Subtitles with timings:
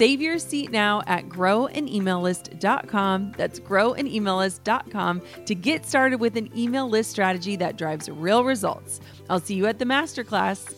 [0.00, 3.34] Save your seat now at growanemaillist.com.
[3.36, 8.98] That's growanemaillist.com to get started with an email list strategy that drives real results.
[9.28, 10.72] I'll see you at the masterclass.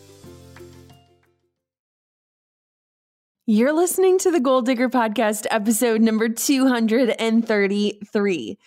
[3.45, 8.57] You're listening to the Goal Digger Podcast, episode number 233.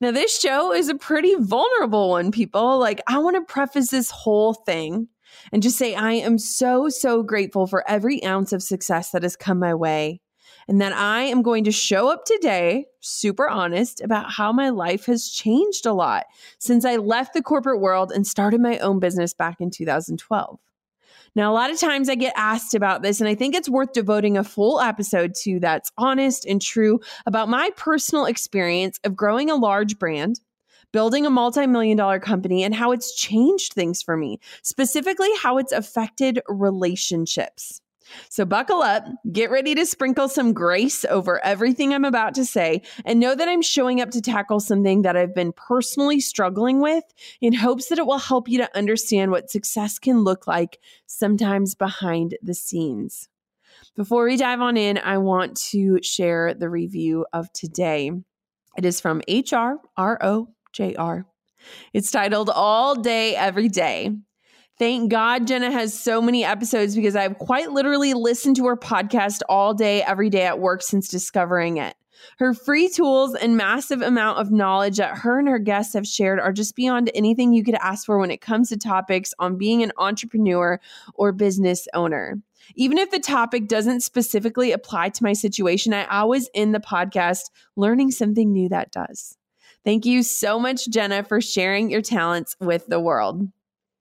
[0.00, 2.78] Now, this show is a pretty vulnerable one, people.
[2.78, 5.08] Like, I want to preface this whole thing
[5.52, 9.36] and just say I am so, so grateful for every ounce of success that has
[9.36, 10.20] come my way.
[10.66, 15.06] And that I am going to show up today, super honest, about how my life
[15.06, 16.24] has changed a lot
[16.58, 20.58] since I left the corporate world and started my own business back in 2012.
[21.36, 23.92] Now, a lot of times I get asked about this, and I think it's worth
[23.92, 29.50] devoting a full episode to that's honest and true about my personal experience of growing
[29.50, 30.40] a large brand,
[30.94, 35.58] building a multi million dollar company, and how it's changed things for me, specifically how
[35.58, 37.80] it's affected relationships.
[38.28, 42.82] So, buckle up, get ready to sprinkle some grace over everything I'm about to say,
[43.04, 47.02] and know that I'm showing up to tackle something that I've been personally struggling with
[47.40, 51.74] in hopes that it will help you to understand what success can look like sometimes
[51.74, 53.28] behind the scenes.
[53.96, 58.12] Before we dive on in, I want to share the review of today.
[58.76, 59.22] It is from
[60.74, 61.24] HRROJR.
[61.92, 64.10] It's titled All Day, Every Day.
[64.78, 69.42] Thank God Jenna has so many episodes because I've quite literally listened to her podcast
[69.48, 71.94] all day, every day at work since discovering it.
[72.38, 76.40] Her free tools and massive amount of knowledge that her and her guests have shared
[76.40, 79.82] are just beyond anything you could ask for when it comes to topics on being
[79.82, 80.80] an entrepreneur
[81.14, 82.40] or business owner.
[82.74, 87.50] Even if the topic doesn't specifically apply to my situation, I always end the podcast
[87.76, 89.36] learning something new that does.
[89.84, 93.48] Thank you so much, Jenna, for sharing your talents with the world.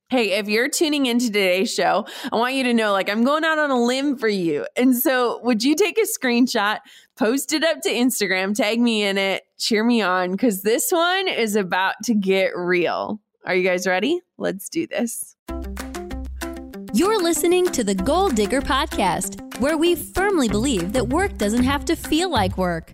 [0.10, 3.44] Hey, if you're tuning into today's show, I want you to know like I'm going
[3.44, 4.66] out on a limb for you.
[4.78, 6.80] And so, would you take a screenshot,
[7.18, 11.28] post it up to Instagram, tag me in it, cheer me on cuz this one
[11.28, 13.20] is about to get real.
[13.46, 14.22] Are you guys ready?
[14.38, 15.36] Let's do this.
[16.94, 21.86] You're listening to the Goal Digger podcast, where we firmly believe that work doesn't have
[21.86, 22.94] to feel like work.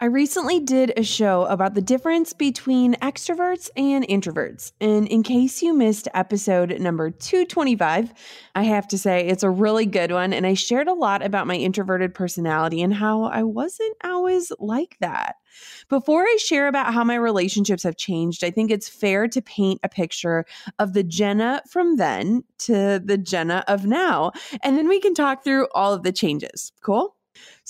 [0.00, 4.70] I recently did a show about the difference between extroverts and introverts.
[4.80, 8.14] And in case you missed episode number 225,
[8.54, 10.32] I have to say it's a really good one.
[10.32, 14.96] And I shared a lot about my introverted personality and how I wasn't always like
[15.00, 15.34] that.
[15.88, 19.80] Before I share about how my relationships have changed, I think it's fair to paint
[19.82, 20.44] a picture
[20.78, 24.30] of the Jenna from then to the Jenna of now.
[24.62, 26.70] And then we can talk through all of the changes.
[26.82, 27.16] Cool?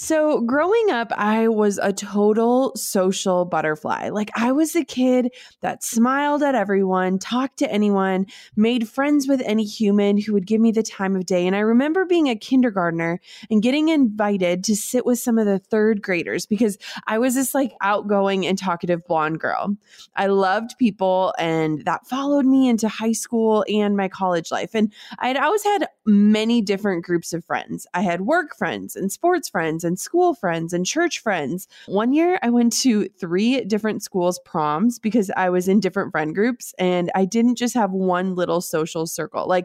[0.01, 4.11] So, growing up, I was a total social butterfly.
[4.11, 9.43] Like, I was a kid that smiled at everyone, talked to anyone, made friends with
[9.45, 11.49] any human who would give me the time of day.
[11.49, 13.19] And I remember being a kindergartner
[13.51, 16.79] and getting invited to sit with some of the third graders because
[17.09, 19.77] I was this like outgoing and talkative blonde girl.
[20.15, 24.77] I loved people, and that followed me into high school and my college life.
[24.77, 27.85] And I had always had many different groups of friends.
[27.95, 31.67] I had work friends and sports friends and school friends and church friends.
[31.87, 36.33] One year I went to three different schools' proms because I was in different friend
[36.33, 39.49] groups and I didn't just have one little social circle.
[39.49, 39.65] Like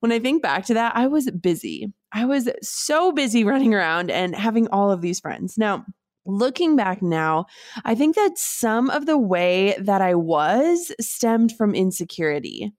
[0.00, 1.92] when I think back to that, I was busy.
[2.12, 5.56] I was so busy running around and having all of these friends.
[5.56, 5.86] Now,
[6.26, 7.46] looking back now,
[7.84, 12.72] I think that some of the way that I was stemmed from insecurity.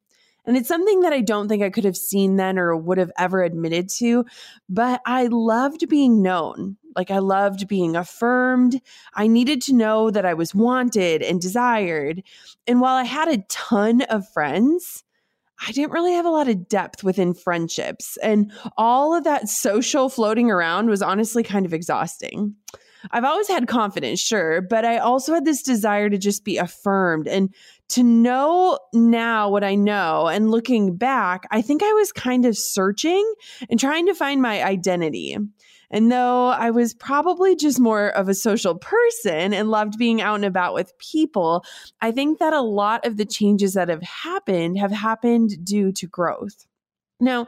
[0.45, 3.11] And it's something that I don't think I could have seen then or would have
[3.17, 4.25] ever admitted to,
[4.67, 6.77] but I loved being known.
[6.95, 8.79] Like I loved being affirmed.
[9.13, 12.23] I needed to know that I was wanted and desired.
[12.67, 15.03] And while I had a ton of friends,
[15.65, 18.17] I didn't really have a lot of depth within friendships.
[18.17, 22.55] And all of that social floating around was honestly kind of exhausting.
[23.11, 27.27] I've always had confidence, sure, but I also had this desire to just be affirmed
[27.27, 27.53] and
[27.93, 30.27] to know now what I know.
[30.27, 33.33] And looking back, I think I was kind of searching
[33.69, 35.37] and trying to find my identity.
[35.91, 40.35] And though I was probably just more of a social person and loved being out
[40.35, 41.63] and about with people,
[42.01, 46.07] I think that a lot of the changes that have happened have happened due to
[46.07, 46.65] growth.
[47.19, 47.45] Now,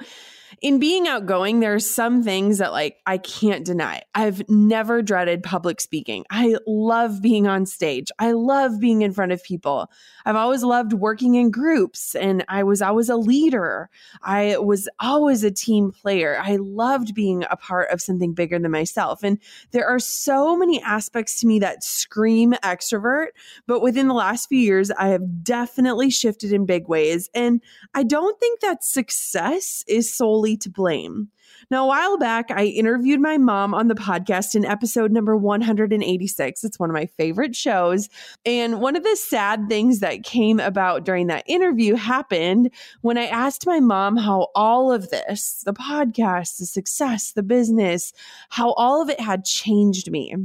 [0.62, 4.04] in being outgoing, there are some things that like I can't deny.
[4.14, 6.26] I've never dreaded public speaking.
[6.30, 8.10] I love being on stage.
[8.20, 9.90] I love being in front of people.
[10.26, 13.90] I've always loved working in groups and I was always a leader.
[14.22, 16.40] I was always a team player.
[16.42, 19.24] I loved being a part of something bigger than myself.
[19.24, 19.40] And
[19.72, 23.28] there are so many aspects to me that scream extrovert,
[23.68, 27.62] but within the last few years I have definitely shifted in big ways and
[27.94, 31.30] I don't think that success is solely solely to blame.
[31.72, 36.64] Now, a while back, I interviewed my mom on the podcast in episode number 186.
[36.64, 38.10] It's one of my favorite shows.
[38.46, 42.72] And one of the sad things that came about during that interview happened
[43.02, 48.14] when I asked my mom how all of this the podcast, the success, the business
[48.50, 50.36] how all of it had changed me.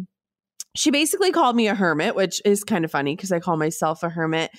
[0.76, 4.02] She basically called me a hermit, which is kind of funny because I call myself
[4.02, 4.52] a hermit.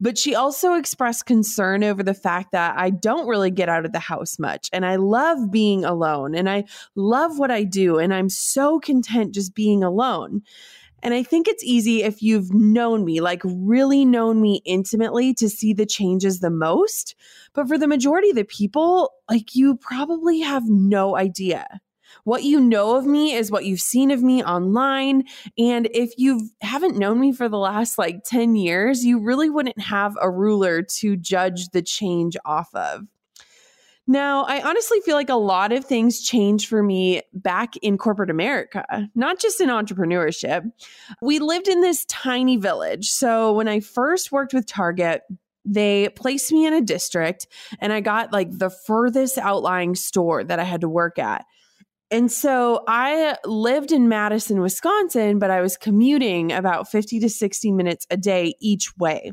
[0.00, 3.92] But she also expressed concern over the fact that I don't really get out of
[3.92, 8.12] the house much and I love being alone and I love what I do and
[8.12, 10.42] I'm so content just being alone.
[11.02, 15.48] And I think it's easy if you've known me, like really known me intimately, to
[15.48, 17.16] see the changes the most.
[17.54, 21.80] But for the majority of the people, like you probably have no idea.
[22.24, 25.24] What you know of me is what you've seen of me online.
[25.58, 29.80] And if you haven't known me for the last like 10 years, you really wouldn't
[29.80, 33.02] have a ruler to judge the change off of.
[34.06, 38.30] Now, I honestly feel like a lot of things changed for me back in corporate
[38.30, 38.84] America,
[39.14, 40.64] not just in entrepreneurship.
[41.20, 43.10] We lived in this tiny village.
[43.10, 45.22] So when I first worked with Target,
[45.64, 47.46] they placed me in a district
[47.80, 51.44] and I got like the furthest outlying store that I had to work at.
[52.12, 57.72] And so I lived in Madison, Wisconsin, but I was commuting about 50 to 60
[57.72, 59.32] minutes a day each way.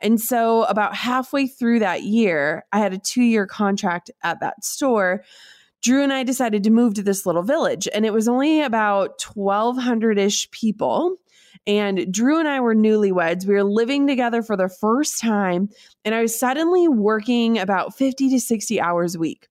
[0.00, 4.66] And so about halfway through that year, I had a two year contract at that
[4.66, 5.24] store.
[5.80, 9.24] Drew and I decided to move to this little village, and it was only about
[9.34, 11.16] 1,200 ish people.
[11.66, 13.46] And Drew and I were newlyweds.
[13.46, 15.70] We were living together for the first time,
[16.04, 19.49] and I was suddenly working about 50 to 60 hours a week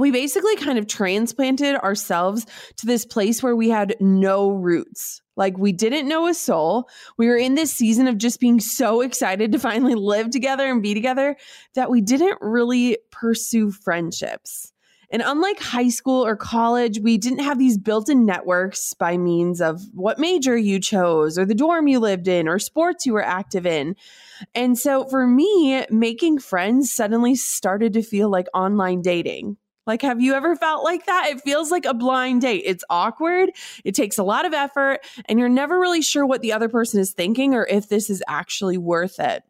[0.00, 5.22] we basically kind of transplanted ourselves to this place where we had no roots.
[5.36, 6.88] Like we didn't know a soul.
[7.16, 10.82] We were in this season of just being so excited to finally live together and
[10.82, 11.36] be together
[11.74, 14.72] that we didn't really pursue friendships.
[15.12, 19.60] And unlike high school or college, we didn't have these built in networks by means
[19.60, 23.24] of what major you chose or the dorm you lived in or sports you were
[23.24, 23.96] active in.
[24.54, 29.56] And so for me, making friends suddenly started to feel like online dating.
[29.86, 31.28] Like, have you ever felt like that?
[31.30, 32.62] It feels like a blind date.
[32.66, 33.50] It's awkward,
[33.84, 37.00] it takes a lot of effort, and you're never really sure what the other person
[37.00, 39.42] is thinking or if this is actually worth it.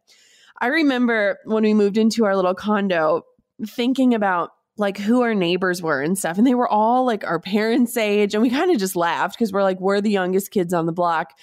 [0.59, 3.23] I remember when we moved into our little condo
[3.67, 6.37] thinking about like who our neighbors were and stuff.
[6.37, 8.33] And they were all like our parents' age.
[8.33, 10.91] And we kind of just laughed because we're like, we're the youngest kids on the
[10.91, 11.33] block.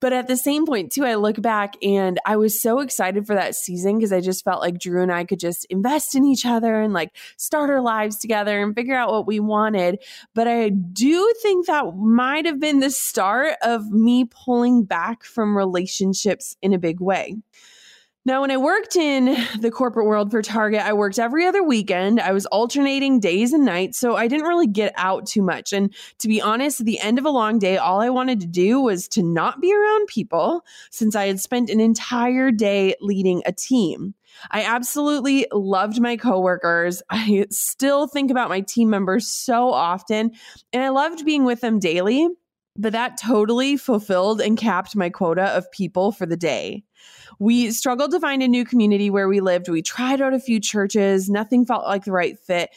[0.00, 3.34] But at the same point, too, I look back and I was so excited for
[3.34, 6.44] that season because I just felt like Drew and I could just invest in each
[6.44, 10.02] other and like start our lives together and figure out what we wanted.
[10.34, 15.56] But I do think that might have been the start of me pulling back from
[15.56, 17.36] relationships in a big way.
[18.26, 22.18] Now, when I worked in the corporate world for Target, I worked every other weekend.
[22.18, 25.74] I was alternating days and nights, so I didn't really get out too much.
[25.74, 28.46] And to be honest, at the end of a long day, all I wanted to
[28.46, 33.42] do was to not be around people since I had spent an entire day leading
[33.44, 34.14] a team.
[34.50, 37.02] I absolutely loved my coworkers.
[37.10, 40.32] I still think about my team members so often,
[40.72, 42.30] and I loved being with them daily.
[42.76, 46.84] But that totally fulfilled and capped my quota of people for the day.
[47.38, 49.68] We struggled to find a new community where we lived.
[49.68, 52.70] We tried out a few churches, nothing felt like the right fit.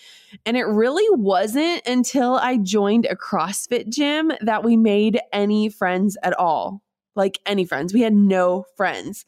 [0.45, 6.17] And it really wasn't until I joined a CrossFit gym that we made any friends
[6.23, 6.81] at all.
[7.15, 7.93] Like any friends.
[7.93, 9.25] We had no friends.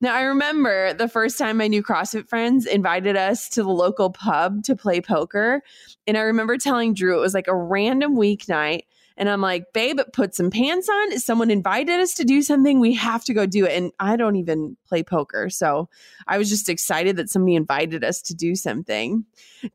[0.00, 4.10] Now, I remember the first time my new CrossFit friends invited us to the local
[4.10, 5.62] pub to play poker.
[6.06, 8.82] And I remember telling Drew it was like a random weeknight.
[9.18, 11.18] And I'm like, babe, put some pants on.
[11.18, 12.78] Someone invited us to do something.
[12.78, 13.76] We have to go do it.
[13.76, 15.50] And I don't even play poker.
[15.50, 15.88] So
[16.28, 19.24] I was just excited that somebody invited us to do something.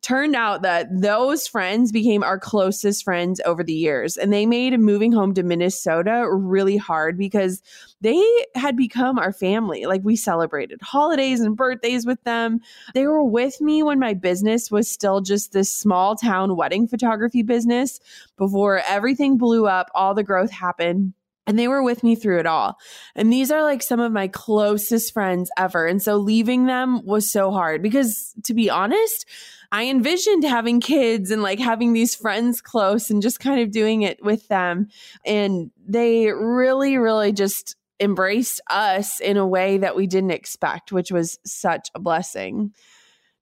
[0.02, 4.16] Turned out that those friends became our closest friends over the years.
[4.16, 7.62] And they made moving home to Minnesota really hard because
[8.04, 8.22] they
[8.54, 9.86] had become our family.
[9.86, 12.60] Like we celebrated holidays and birthdays with them.
[12.94, 17.44] They were with me when my business was still just this small town wedding photography
[17.44, 18.00] business
[18.38, 21.14] before everything blew up, all the growth happened.
[21.46, 22.78] And they were with me through it all.
[23.16, 25.88] And these are like some of my closest friends ever.
[25.88, 29.26] And so leaving them was so hard because to be honest,
[29.72, 34.04] I envisioned having kids and like having these friends close and just kind of doing
[34.04, 34.88] it with them.
[35.26, 41.12] And they really, really just embraced us in a way that we didn't expect, which
[41.12, 42.74] was such a blessing.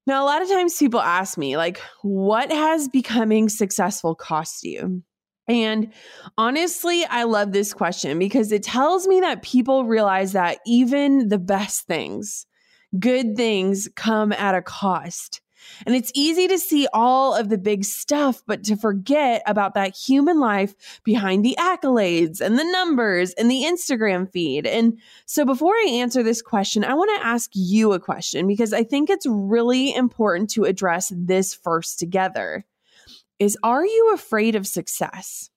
[0.07, 5.03] Now, a lot of times people ask me, like, what has becoming successful cost you?
[5.47, 5.91] And
[6.37, 11.39] honestly, I love this question because it tells me that people realize that even the
[11.39, 12.45] best things,
[12.99, 15.41] good things, come at a cost.
[15.85, 19.95] And it's easy to see all of the big stuff, but to forget about that
[19.95, 24.67] human life behind the accolades and the numbers and the Instagram feed.
[24.67, 28.73] And so before I answer this question, I want to ask you a question because
[28.73, 32.65] I think it's really important to address this first together.
[33.39, 35.49] Is are you afraid of success?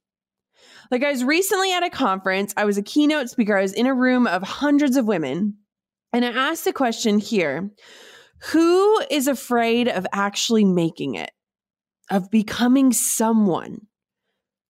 [0.91, 3.87] Like I was recently at a conference, I was a keynote speaker, I was in
[3.87, 5.57] a room of hundreds of women,
[6.13, 7.71] and I asked a question here
[8.53, 11.31] who is afraid of actually making it,
[12.11, 13.87] of becoming someone,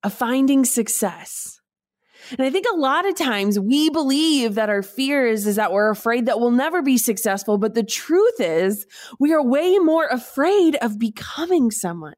[0.02, 1.60] of finding success?
[2.30, 5.90] And I think a lot of times we believe that our fears is that we're
[5.90, 7.58] afraid that we'll never be successful.
[7.58, 8.86] But the truth is,
[9.18, 12.14] we are way more afraid of becoming someone.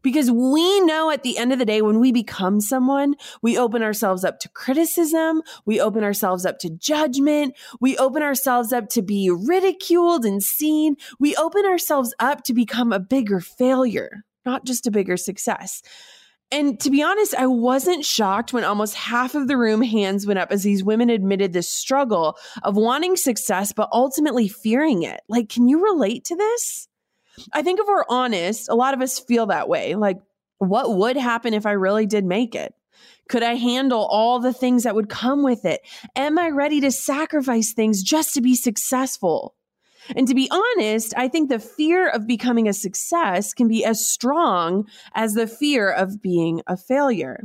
[0.00, 3.82] Because we know at the end of the day, when we become someone, we open
[3.82, 5.42] ourselves up to criticism.
[5.66, 7.54] We open ourselves up to judgment.
[7.80, 10.96] We open ourselves up to be ridiculed and seen.
[11.18, 15.82] We open ourselves up to become a bigger failure, not just a bigger success.
[16.52, 20.38] And to be honest, I wasn't shocked when almost half of the room hands went
[20.38, 25.22] up as these women admitted this struggle of wanting success, but ultimately fearing it.
[25.30, 26.88] Like, can you relate to this?
[27.52, 29.94] I think if we're honest, a lot of us feel that way.
[29.94, 30.20] Like,
[30.58, 32.74] what would happen if I really did make it?
[33.28, 35.80] Could I handle all the things that would come with it?
[36.16, 39.54] Am I ready to sacrifice things just to be successful?
[40.16, 44.04] And to be honest, I think the fear of becoming a success can be as
[44.04, 47.44] strong as the fear of being a failure.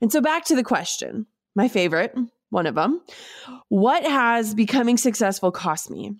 [0.00, 2.14] And so back to the question, my favorite,
[2.50, 3.00] one of them.
[3.68, 6.14] What has becoming successful cost me?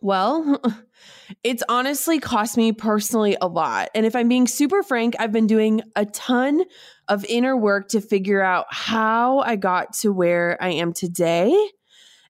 [0.00, 0.60] Well,
[1.44, 3.88] it's honestly cost me personally a lot.
[3.94, 6.62] And if I'm being super frank, I've been doing a ton
[7.08, 11.56] of inner work to figure out how I got to where I am today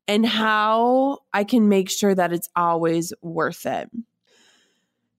[0.08, 3.90] and how I can make sure that it's always worth it.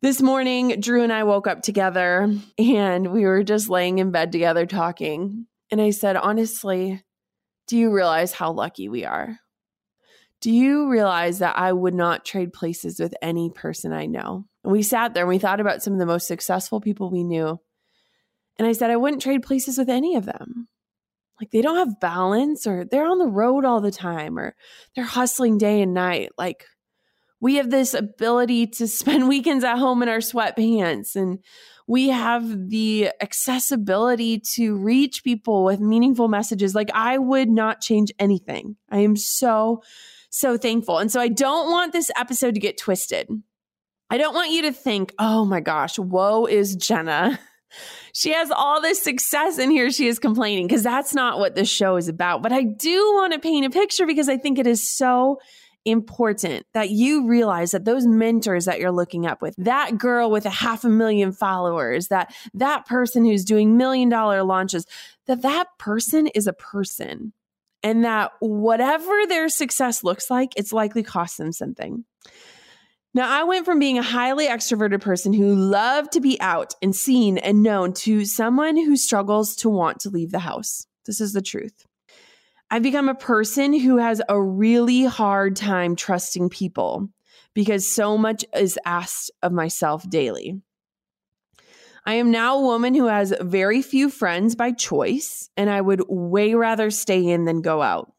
[0.02, 4.32] This morning, Drew and I woke up together and we were just laying in bed
[4.32, 5.48] together talking.
[5.72, 7.04] And I said, honestly,
[7.66, 9.40] do you realize how lucky we are?
[10.42, 14.46] Do you realize that I would not trade places with any person I know?
[14.64, 17.24] And we sat there and we thought about some of the most successful people we
[17.24, 17.60] knew.
[18.58, 20.68] And I said, I wouldn't trade places with any of them.
[21.40, 24.56] Like they don't have balance or they're on the road all the time or
[24.96, 26.32] they're hustling day and night.
[26.38, 26.66] Like
[27.40, 31.40] we have this ability to spend weekends at home in our sweatpants and
[31.88, 36.76] we have the accessibility to reach people with meaningful messages.
[36.76, 38.76] Like I would not change anything.
[38.90, 39.84] I am so
[40.40, 41.00] so thankful.
[41.00, 43.30] And so I don't want this episode to get twisted.
[44.10, 47.40] I don't want you to think, oh my gosh, woe is Jenna.
[48.14, 51.70] She has all this success and here she is complaining because that's not what this
[51.70, 52.42] show is about.
[52.42, 55.38] But I do want to paint a picture because I think it is so
[55.86, 60.46] important that you realize that those mentors that you're looking up with, that girl with
[60.46, 64.88] a half a million followers, that that person who's doing million dollar launches,
[65.28, 67.34] that that person is a person
[67.84, 72.06] and that whatever their success looks like, it's likely cost them something.
[73.14, 76.96] Now, I went from being a highly extroverted person who loved to be out and
[76.96, 80.86] seen and known to someone who struggles to want to leave the house.
[81.06, 81.86] This is the truth.
[82.70, 87.10] I've become a person who has a really hard time trusting people
[87.54, 90.62] because so much is asked of myself daily.
[92.08, 96.02] I am now a woman who has very few friends by choice, and I would
[96.08, 98.14] way rather stay in than go out.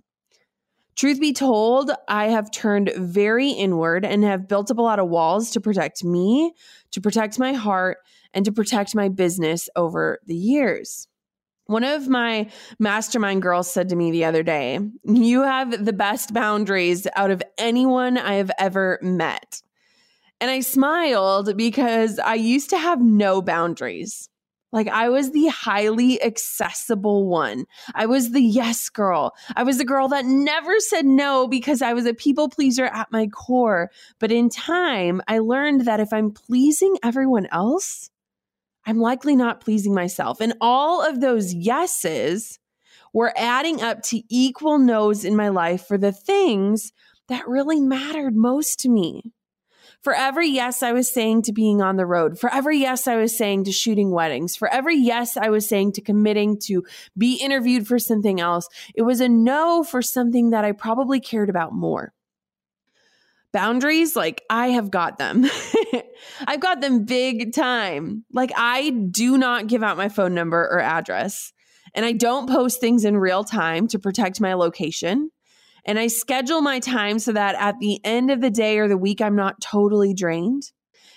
[0.94, 5.08] Truth be told, I have turned very inward and have built up a lot of
[5.08, 6.52] walls to protect me,
[6.90, 7.96] to protect my heart,
[8.34, 11.08] and to protect my business over the years.
[11.64, 16.34] One of my mastermind girls said to me the other day, You have the best
[16.34, 19.62] boundaries out of anyone I have ever met.
[20.40, 24.28] And I smiled because I used to have no boundaries.
[24.70, 27.64] Like I was the highly accessible one.
[27.94, 29.34] I was the yes girl.
[29.56, 33.10] I was the girl that never said no because I was a people pleaser at
[33.10, 33.90] my core.
[34.18, 38.10] But in time, I learned that if I'm pleasing everyone else,
[38.84, 40.40] I'm likely not pleasing myself.
[40.40, 42.58] And all of those yeses
[43.14, 46.92] were adding up to equal no's in my life for the things
[47.28, 49.32] that really mattered most to me.
[50.02, 53.16] For every yes I was saying to being on the road, for every yes I
[53.16, 56.84] was saying to shooting weddings, for every yes I was saying to committing to
[57.16, 61.50] be interviewed for something else, it was a no for something that I probably cared
[61.50, 62.12] about more.
[63.52, 65.46] Boundaries, like I have got them.
[66.46, 68.24] I've got them big time.
[68.32, 71.52] Like I do not give out my phone number or address,
[71.94, 75.30] and I don't post things in real time to protect my location.
[75.84, 78.98] And I schedule my time so that at the end of the day or the
[78.98, 80.64] week, I'm not totally drained.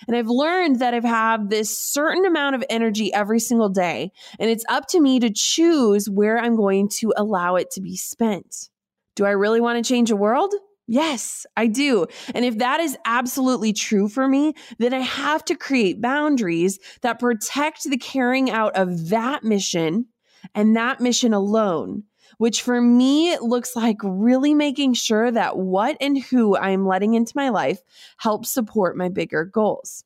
[0.06, 4.10] And I've learned that I have this certain amount of energy every single day.
[4.38, 7.96] And it's up to me to choose where I'm going to allow it to be
[7.96, 8.68] spent.
[9.14, 10.52] Do I really want to change the world?
[10.88, 12.06] Yes, I do.
[12.34, 17.20] And if that is absolutely true for me, then I have to create boundaries that
[17.20, 20.06] protect the carrying out of that mission
[20.54, 22.04] and that mission alone
[22.42, 27.14] which for me looks like really making sure that what and who I am letting
[27.14, 27.78] into my life
[28.16, 30.02] helps support my bigger goals.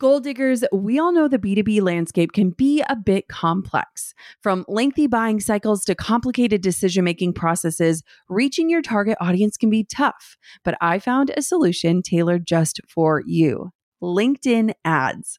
[0.00, 4.12] Goal diggers, we all know the B2B landscape can be a bit complex.
[4.42, 9.84] From lengthy buying cycles to complicated decision making processes, reaching your target audience can be
[9.84, 10.36] tough.
[10.64, 13.70] But I found a solution tailored just for you
[14.02, 15.38] LinkedIn ads.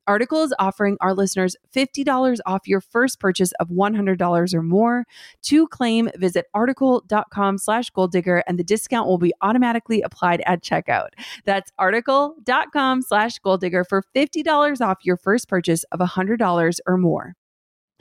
[0.07, 5.05] Article is offering our listeners $50 off your first purchase of $100 or more.
[5.43, 10.63] To claim, visit article.com slash goal digger and the discount will be automatically applied at
[10.63, 11.09] checkout.
[11.45, 17.35] That's article.com slash goal digger for $50 off your first purchase of $100 or more.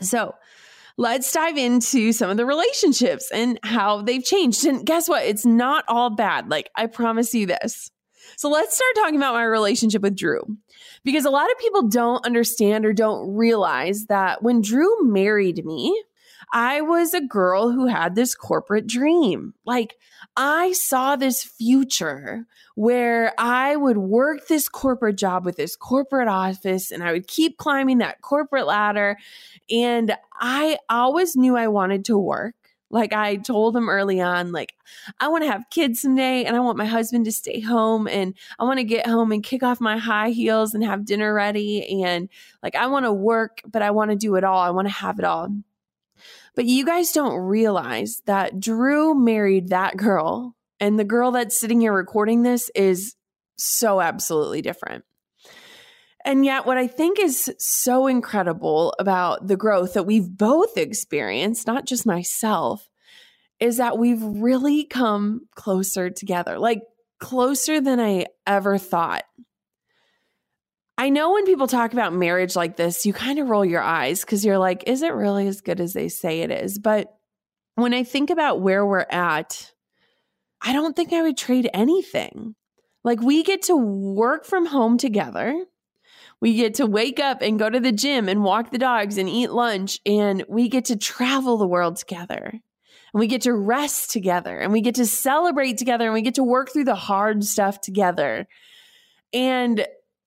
[0.01, 0.35] So,
[0.97, 4.65] let's dive into some of the relationships and how they've changed.
[4.67, 5.25] And guess what?
[5.25, 6.51] It's not all bad.
[6.51, 7.91] Like, I promise you this.
[8.37, 10.43] So, let's start talking about my relationship with Drew
[11.05, 16.03] because a lot of people don't understand or don't realize that when Drew married me,
[16.53, 19.55] I was a girl who had this corporate dream.
[19.65, 19.97] Like,
[20.37, 26.91] I saw this future where I would work this corporate job with this corporate office
[26.91, 29.17] and I would keep climbing that corporate ladder.
[29.71, 32.55] And I always knew I wanted to work.
[32.91, 34.75] Like I told him early on, like,
[35.21, 38.35] I want to have kids someday and I want my husband to stay home and
[38.59, 42.03] I want to get home and kick off my high heels and have dinner ready.
[42.03, 42.29] And
[42.63, 44.59] like, I want to work, but I want to do it all.
[44.59, 45.49] I want to have it all.
[46.57, 51.81] But you guys don't realize that Drew married that girl and the girl that's sitting
[51.81, 53.15] here recording this is
[53.57, 55.05] so absolutely different.
[56.25, 61.67] And yet, what I think is so incredible about the growth that we've both experienced,
[61.67, 62.89] not just myself,
[63.59, 66.83] is that we've really come closer together, like
[67.21, 69.25] closer than I ever thought.
[70.99, 74.21] I know when people talk about marriage like this, you kind of roll your eyes
[74.21, 76.79] because you're like, is it really as good as they say it is?
[76.79, 77.15] But
[77.75, 79.73] when I think about where we're at,
[80.61, 82.55] I don't think I would trade anything.
[83.03, 85.65] Like, we get to work from home together.
[86.41, 89.29] We get to wake up and go to the gym and walk the dogs and
[89.29, 90.01] eat lunch.
[90.07, 92.53] And we get to travel the world together.
[93.13, 94.59] And we get to rest together.
[94.59, 96.05] And we get to celebrate together.
[96.05, 98.47] And we get to work through the hard stuff together.
[99.33, 99.87] And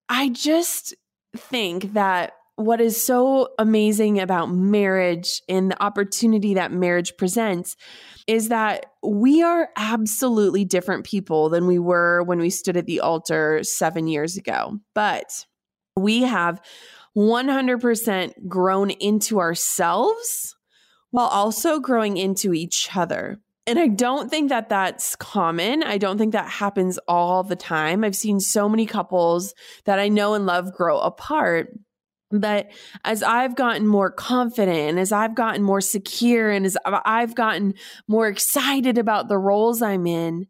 [0.10, 0.94] I just
[1.36, 7.76] think that what is so amazing about marriage and the opportunity that marriage presents
[8.28, 13.00] is that we are absolutely different people than we were when we stood at the
[13.00, 14.78] altar seven years ago.
[14.94, 15.46] But
[15.96, 16.62] we have
[17.16, 20.56] 100% grown into ourselves
[21.12, 23.40] while also growing into each other.
[23.66, 25.84] And I don't think that that's common.
[25.84, 28.04] I don't think that happens all the time.
[28.04, 29.54] I've seen so many couples
[29.86, 31.70] that I know and love grow apart.
[32.30, 32.72] But
[33.06, 37.76] as I've gotten more confident, and as I've gotten more secure, and as I've gotten
[38.08, 40.48] more excited about the roles I'm in,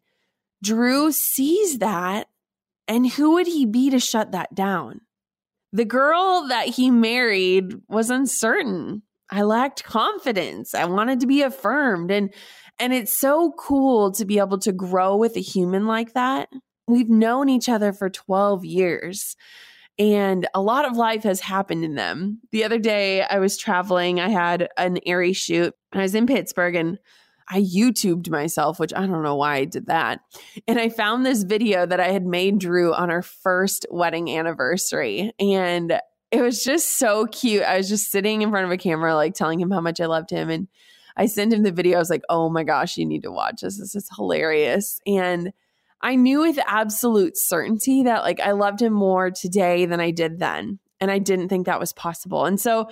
[0.62, 2.28] Drew sees that.
[2.88, 5.02] And who would he be to shut that down?
[5.74, 9.02] The girl that he married was uncertain.
[9.28, 10.72] I lacked confidence.
[10.72, 12.32] I wanted to be affirmed and
[12.78, 16.48] and it's so cool to be able to grow with a human like that.
[16.86, 19.34] We've known each other for 12 years
[19.98, 22.40] and a lot of life has happened in them.
[22.52, 26.26] The other day I was traveling, I had an Aerie shoot, and I was in
[26.26, 26.98] Pittsburgh and
[27.48, 30.20] I YouTubed myself, which I don't know why I did that.
[30.66, 35.32] And I found this video that I had made Drew on our first wedding anniversary.
[35.38, 37.62] And it was just so cute.
[37.62, 40.06] I was just sitting in front of a camera, like telling him how much I
[40.06, 40.50] loved him.
[40.50, 40.68] And
[41.16, 41.96] I sent him the video.
[41.96, 43.78] I was like, oh my gosh, you need to watch this.
[43.78, 45.00] This is hilarious.
[45.06, 45.52] And
[46.00, 50.38] I knew with absolute certainty that like I loved him more today than I did
[50.38, 50.78] then.
[51.00, 52.46] And I didn't think that was possible.
[52.46, 52.88] And so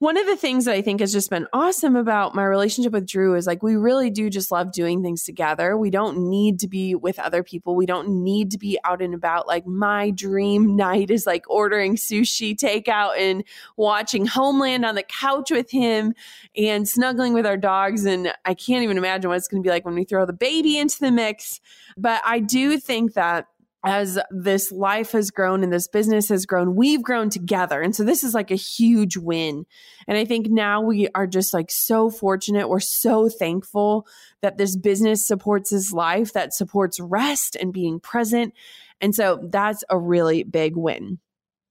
[0.00, 3.04] one of the things that I think has just been awesome about my relationship with
[3.04, 5.76] Drew is like we really do just love doing things together.
[5.76, 7.74] We don't need to be with other people.
[7.74, 9.48] We don't need to be out and about.
[9.48, 13.42] Like my dream night is like ordering sushi takeout and
[13.76, 16.14] watching Homeland on the couch with him
[16.56, 18.04] and snuggling with our dogs.
[18.04, 20.32] And I can't even imagine what it's going to be like when we throw the
[20.32, 21.60] baby into the mix.
[21.96, 23.48] But I do think that
[23.84, 27.80] as this life has grown and this business has grown, we've grown together.
[27.80, 29.66] And so this is like a huge win.
[30.08, 32.68] And I think now we are just like so fortunate.
[32.68, 34.06] We're so thankful
[34.42, 38.52] that this business supports his life, that supports rest and being present.
[39.00, 41.18] And so that's a really big win.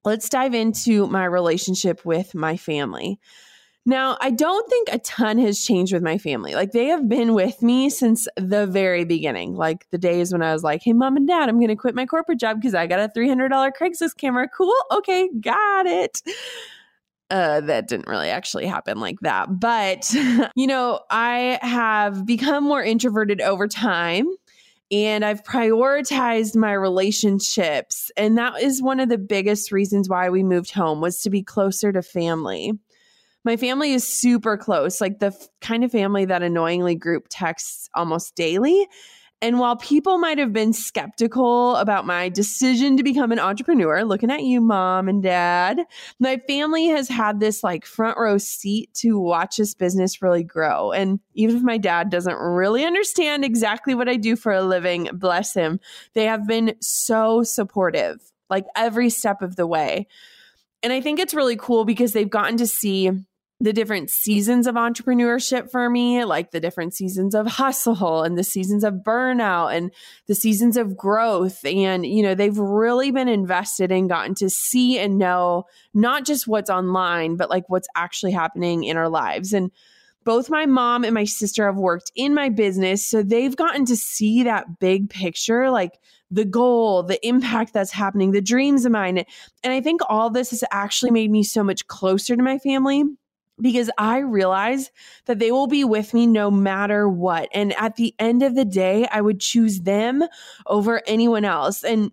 [0.05, 3.19] Let's dive into my relationship with my family.
[3.87, 6.55] Now, I don't think a ton has changed with my family.
[6.55, 10.51] Like they have been with me since the very beginning, like the days when I
[10.51, 12.85] was like, hey, mom and dad, I'm going to quit my corporate job because I
[12.85, 14.49] got a $300 Craigslist camera.
[14.49, 14.75] Cool.
[14.91, 15.29] Okay.
[15.39, 16.21] Got it.
[17.31, 19.57] Uh, that didn't really actually happen like that.
[19.57, 20.13] But,
[20.57, 24.27] you know, I have become more introverted over time
[24.91, 28.11] and I've prioritized my relationships.
[28.17, 31.41] And that is one of the biggest reasons why we moved home was to be
[31.41, 32.73] closer to family
[33.47, 37.89] my family is super close, like the f- kind of family that annoyingly group texts
[37.95, 38.85] almost daily.
[39.41, 44.31] And while people might have been skeptical about my decision to become an entrepreneur, looking
[44.31, 45.79] at you, mom and dad,
[46.19, 50.91] my family has had this like front row seat to watch this business really grow.
[50.91, 55.07] And even if my dad doesn't really understand exactly what I do for a living,
[55.13, 55.79] bless him,
[56.15, 60.07] they have been so supportive, like every step of the way.
[60.83, 63.11] And I think it's really cool because they've gotten to see
[63.59, 68.43] the different seasons of entrepreneurship for me, like the different seasons of hustle and the
[68.43, 69.91] seasons of burnout and
[70.27, 71.65] the seasons of growth.
[71.65, 76.47] And, you know, they've really been invested and gotten to see and know not just
[76.47, 79.53] what's online, but like what's actually happening in our lives.
[79.53, 79.71] And
[80.23, 83.09] both my mom and my sister have worked in my business.
[83.09, 85.93] So they've gotten to see that big picture, like
[86.29, 89.23] the goal, the impact that's happening, the dreams of mine.
[89.63, 93.05] And I think all this has actually made me so much closer to my family
[93.59, 94.91] because I realize
[95.25, 97.49] that they will be with me no matter what.
[97.53, 100.23] And at the end of the day, I would choose them
[100.65, 101.83] over anyone else.
[101.83, 102.11] And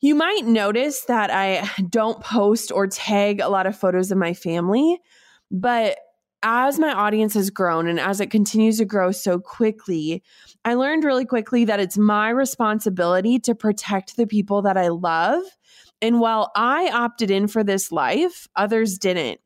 [0.00, 4.34] you might notice that I don't post or tag a lot of photos of my
[4.34, 4.98] family,
[5.50, 5.98] but
[6.42, 10.24] as my audience has grown and as it continues to grow so quickly,
[10.64, 15.42] I learned really quickly that it's my responsibility to protect the people that I love.
[16.00, 19.40] And while I opted in for this life, others didn't.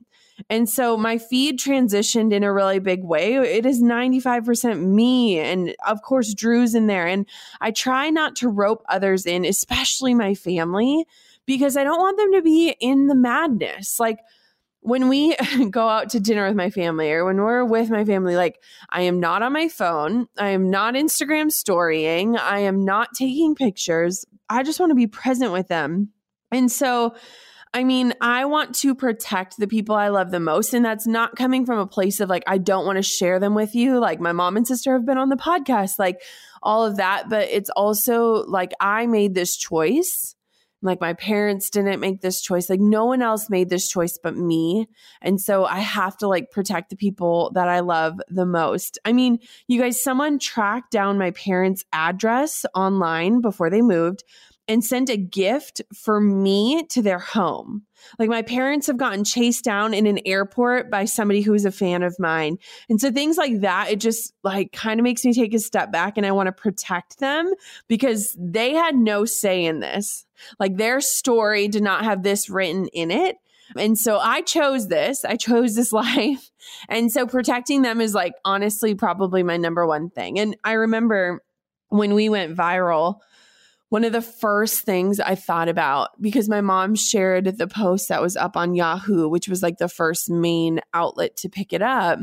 [0.51, 3.35] And so my feed transitioned in a really big way.
[3.35, 5.38] It is 95% me.
[5.38, 7.07] And of course, Drew's in there.
[7.07, 7.27] And
[7.61, 11.07] I try not to rope others in, especially my family,
[11.46, 13.99] because I don't want them to be in the madness.
[13.99, 14.18] Like,
[14.87, 15.35] when we
[15.70, 19.03] go out to dinner with my family or when we're with my family, like I
[19.03, 20.29] am not on my phone.
[20.38, 22.37] I am not Instagram storying.
[22.37, 24.25] I am not taking pictures.
[24.49, 26.11] I just want to be present with them.
[26.53, 27.16] And so
[27.74, 30.72] I mean, I want to protect the people I love the most.
[30.72, 33.55] And that's not coming from a place of like, I don't want to share them
[33.55, 33.98] with you.
[33.98, 36.22] Like, my mom and sister have been on the podcast, like
[36.62, 37.29] all of that.
[37.29, 40.35] But it's also like, I made this choice.
[40.83, 42.70] Like, my parents didn't make this choice.
[42.70, 44.87] Like, no one else made this choice but me.
[45.20, 48.98] And so I have to like protect the people that I love the most.
[49.05, 54.22] I mean, you guys, someone tracked down my parents' address online before they moved
[54.68, 57.83] and sent a gift for me to their home.
[58.18, 61.72] Like my parents have gotten chased down in an airport by somebody who is a
[61.72, 62.59] fan of mine.
[62.88, 65.92] And so things like that, it just like kind of makes me take a step
[65.92, 67.52] back and I want to protect them
[67.88, 70.26] because they had no say in this.
[70.59, 73.37] Like their story did not have this written in it.
[73.76, 75.24] And so I chose this.
[75.24, 76.50] I chose this life.
[76.88, 80.38] And so protecting them is like honestly probably my number one thing.
[80.38, 81.42] And I remember
[81.88, 83.20] when we went viral,
[83.88, 88.22] one of the first things I thought about because my mom shared the post that
[88.22, 92.18] was up on Yahoo, which was like the first main outlet to pick it up,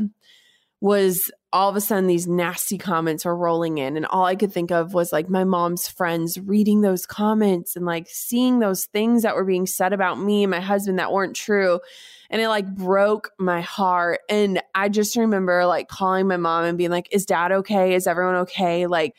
[0.80, 3.96] was all of a sudden these nasty comments were rolling in.
[3.96, 7.86] And all I could think of was like my mom's friends reading those comments and
[7.86, 11.36] like seeing those things that were being said about me and my husband that weren't
[11.36, 11.80] true.
[12.28, 14.20] And it like broke my heart.
[14.28, 17.94] And I just remember like calling my mom and being like, Is dad okay?
[17.94, 18.86] Is everyone okay?
[18.86, 19.14] Like,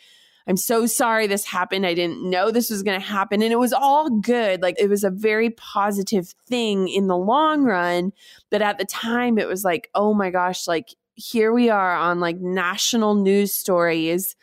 [0.47, 1.86] I'm so sorry this happened.
[1.86, 3.41] I didn't know this was going to happen.
[3.41, 4.62] And it was all good.
[4.62, 8.12] Like it was a very positive thing in the long run.
[8.51, 12.19] But at the time, it was like, oh my gosh, like here we are on
[12.19, 14.36] like national news stories.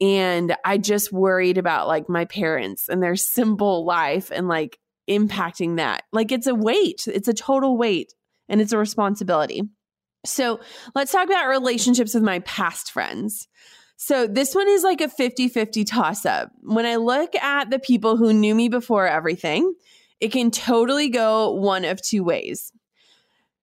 [0.00, 5.76] And I just worried about like my parents and their simple life and like impacting
[5.76, 6.04] that.
[6.12, 8.14] Like it's a weight, it's a total weight
[8.48, 9.62] and it's a responsibility.
[10.24, 10.60] So
[10.94, 13.48] let's talk about relationships with my past friends.
[14.02, 16.50] So this one is like a 50 50 toss up.
[16.62, 19.74] When I look at the people who knew me before everything,
[20.20, 22.72] it can totally go one of two ways.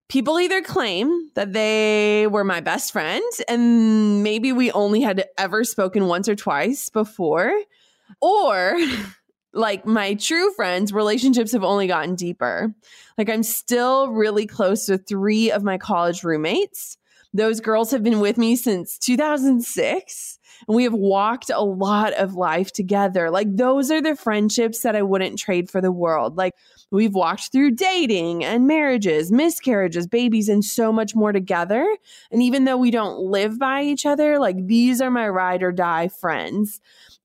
[0.09, 5.63] People either claim that they were my best friend and maybe we only had ever
[5.63, 7.51] spoken once or twice before,
[8.21, 8.77] or
[9.53, 12.75] like my true friends, relationships have only gotten deeper.
[13.17, 16.99] Like I'm still really close to three of my college roommates
[17.37, 22.33] those girls have been with me since 2006 and we have walked a lot of
[22.33, 23.29] life together.
[23.29, 26.35] Like those are the friendships that I wouldn't trade for the world.
[26.35, 26.55] Like
[26.89, 31.97] we've walked through dating and marriages, miscarriages, babies, and so much more together.
[32.31, 35.71] And even though we don't live by each other, like these are my ride or
[35.71, 36.79] die friends.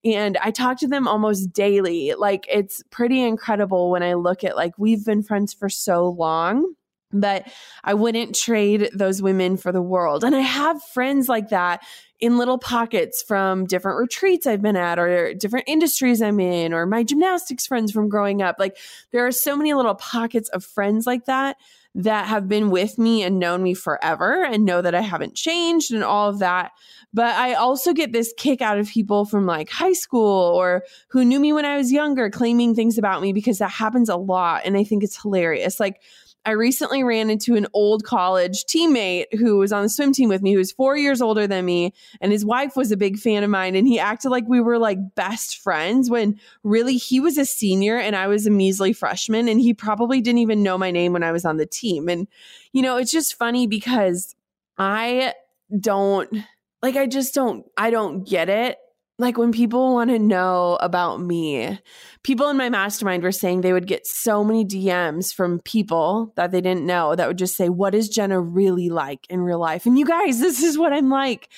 [0.04, 2.12] And I talk to them almost daily.
[2.18, 6.74] Like it's pretty incredible when I look at like we've been friends for so long
[7.12, 7.46] but
[7.84, 10.24] I wouldn't trade those women for the world.
[10.24, 11.82] And I have friends like that
[12.20, 16.86] in little pockets from different retreats I've been at or different industries I'm in or
[16.86, 18.56] my gymnastics friends from growing up.
[18.58, 18.76] Like
[19.10, 21.56] there are so many little pockets of friends like that
[21.94, 25.92] that have been with me and known me forever and know that I haven't changed
[25.92, 26.72] and all of that.
[27.12, 31.24] But I also get this kick out of people from like high school or who
[31.24, 34.62] knew me when I was younger claiming things about me because that happens a lot.
[34.64, 35.78] And I think it's hilarious.
[35.78, 36.00] Like,
[36.44, 40.42] I recently ran into an old college teammate who was on the swim team with
[40.42, 43.44] me, who was four years older than me, and his wife was a big fan
[43.44, 43.76] of mine.
[43.76, 47.96] And he acted like we were like best friends when really he was a senior
[47.96, 49.48] and I was a measly freshman.
[49.48, 52.08] And he probably didn't even know my name when I was on the team.
[52.08, 52.26] And,
[52.72, 54.34] you know, it's just funny because
[54.76, 55.34] I
[55.78, 56.44] don't
[56.82, 58.78] like, I just don't, I don't get it
[59.22, 61.78] like when people want to know about me,
[62.24, 66.50] people in my mastermind were saying they would get so many DMs from people that
[66.50, 69.86] they didn't know that would just say, What is Jenna really like in real life?
[69.86, 71.48] And you guys, this is what I'm like.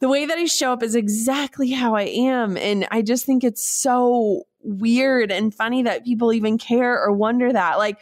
[0.00, 2.56] The way that I show up is exactly how I am.
[2.56, 7.52] And I just think it's so weird and funny that people even care or wonder
[7.52, 7.78] that.
[7.78, 7.98] Like,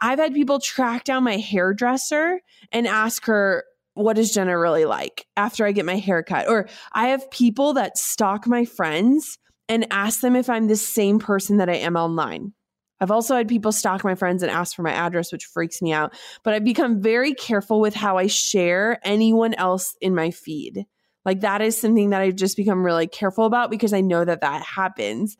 [0.00, 2.40] I've had people track down my hairdresser
[2.72, 3.64] and ask her,
[4.00, 6.48] what is Jenna really like after I get my haircut?
[6.48, 11.18] Or I have people that stalk my friends and ask them if I'm the same
[11.18, 12.52] person that I am online.
[13.00, 15.92] I've also had people stalk my friends and ask for my address, which freaks me
[15.92, 16.12] out.
[16.42, 20.84] But I've become very careful with how I share anyone else in my feed.
[21.24, 24.42] Like that is something that I've just become really careful about because I know that
[24.42, 25.36] that happens.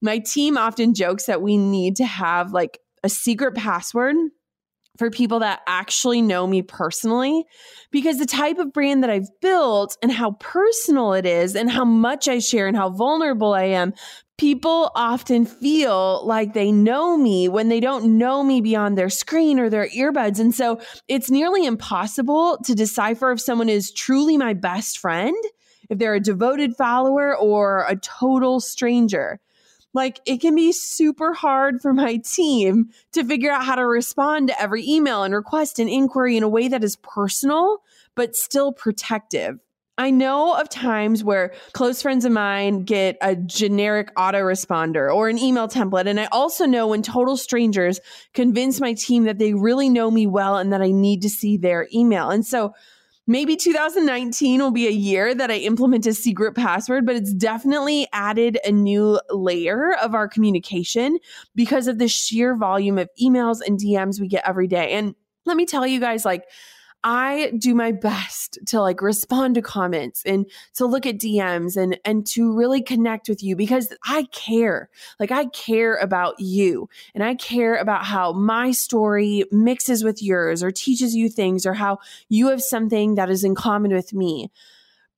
[0.00, 4.16] My team often jokes that we need to have like a secret password
[4.96, 7.44] for people that actually know me personally
[7.90, 11.84] because the type of brand that I've built and how personal it is and how
[11.84, 13.92] much I share and how vulnerable I am,
[14.38, 19.58] people often feel like they know me when they don't know me beyond their screen
[19.58, 20.38] or their earbuds.
[20.38, 25.36] And so it's nearly impossible to decipher if someone is truly my best friend,
[25.90, 29.40] if they're a devoted follower or a total stranger.
[29.94, 34.48] Like it can be super hard for my team to figure out how to respond
[34.48, 37.78] to every email and request and inquiry in a way that is personal,
[38.14, 39.58] but still protective.
[39.96, 45.38] I know of times where close friends of mine get a generic autoresponder or an
[45.38, 46.06] email template.
[46.06, 48.00] And I also know when total strangers
[48.32, 51.56] convince my team that they really know me well and that I need to see
[51.56, 52.30] their email.
[52.30, 52.74] And so
[53.26, 58.06] maybe 2019 will be a year that I implement a secret password, but it's definitely
[58.12, 61.18] added a new layer of our communication
[61.54, 64.92] because of the sheer volume of emails and DMs we get every day.
[64.92, 65.14] And
[65.46, 66.44] let me tell you guys, like,
[67.06, 72.00] I do my best to like respond to comments and to look at DMs and
[72.02, 74.88] and to really connect with you because I care.
[75.20, 80.62] Like I care about you and I care about how my story mixes with yours
[80.62, 81.98] or teaches you things or how
[82.30, 84.50] you have something that is in common with me.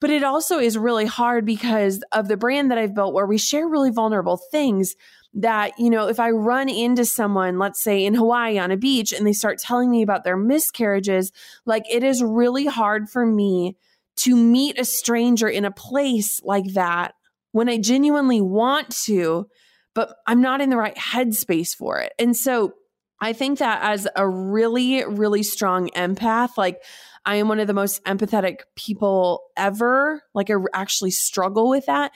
[0.01, 3.39] But it also is really hard because of the brand that I've built where we
[3.39, 4.95] share really vulnerable things
[5.35, 9.13] that, you know, if I run into someone, let's say in Hawaii on a beach,
[9.13, 11.33] and they start telling me about their miscarriages,
[11.65, 13.77] like it is really hard for me
[14.17, 17.15] to meet a stranger in a place like that
[17.53, 19.47] when I genuinely want to,
[19.95, 22.13] but I'm not in the right headspace for it.
[22.19, 22.73] And so
[23.21, 26.83] I think that as a really, really strong empath, like
[27.27, 30.23] I am one of the most empathetic people ever.
[30.33, 32.12] Like I actually struggle with that.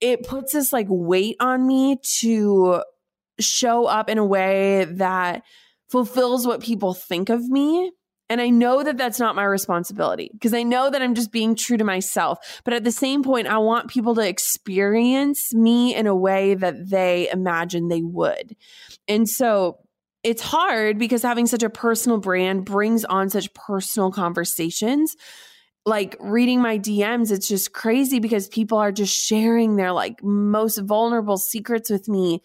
[0.00, 2.82] It puts this like weight on me to
[3.38, 5.42] show up in a way that
[5.90, 7.92] fulfills what people think of me.
[8.30, 11.54] And I know that that's not my responsibility because I know that I'm just being
[11.54, 12.38] true to myself.
[12.64, 16.88] But at the same point, I want people to experience me in a way that
[16.88, 18.56] they imagine they would.
[19.06, 19.78] And so
[20.24, 25.16] it's hard because having such a personal brand brings on such personal conversations
[25.86, 30.78] like reading my DMs, it's just crazy because people are just sharing their like most
[30.78, 32.42] vulnerable secrets with me.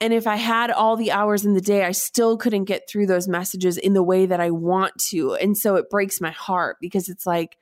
[0.00, 3.06] And if I had all the hours in the day, I still couldn't get through
[3.06, 5.34] those messages in the way that I want to.
[5.34, 7.56] And so it breaks my heart because it's like,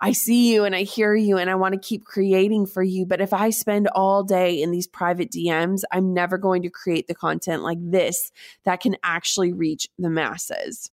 [0.00, 3.06] I see you and I hear you and I want to keep creating for you.
[3.06, 7.08] But if I spend all day in these private DMs, I'm never going to create
[7.08, 8.30] the content like this
[8.64, 10.90] that can actually reach the masses.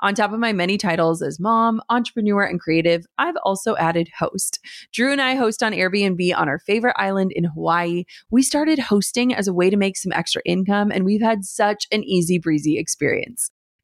[0.00, 4.60] On top of my many titles as mom, entrepreneur, and creative, I've also added host.
[4.92, 8.04] Drew and I host on Airbnb on our favorite island in Hawaii.
[8.30, 11.86] We started hosting as a way to make some extra income, and we've had such
[11.90, 13.50] an easy breezy experience.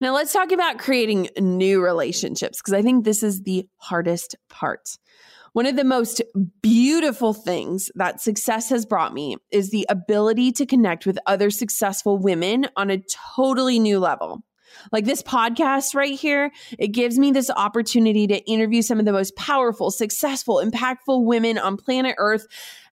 [0.00, 4.96] Now, let's talk about creating new relationships because I think this is the hardest part.
[5.52, 6.22] One of the most
[6.62, 12.16] beautiful things that success has brought me is the ability to connect with other successful
[12.16, 13.02] women on a
[13.36, 14.42] totally new level.
[14.90, 19.12] Like this podcast right here, it gives me this opportunity to interview some of the
[19.12, 22.46] most powerful, successful, impactful women on planet Earth.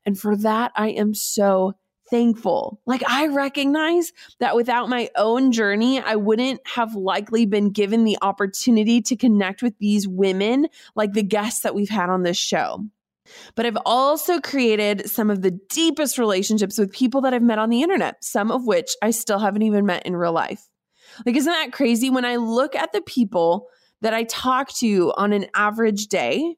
[0.04, 1.74] And for that, I am so
[2.10, 2.80] thankful.
[2.86, 8.18] Like I recognize that without my own journey, I wouldn't have likely been given the
[8.22, 12.84] opportunity to connect with these women like the guests that we've had on this show.
[13.54, 17.70] But I've also created some of the deepest relationships with people that I've met on
[17.70, 20.68] the internet, some of which I still haven't even met in real life.
[21.26, 22.10] Like, isn't that crazy?
[22.10, 23.68] When I look at the people
[24.00, 26.56] that I talk to on an average day,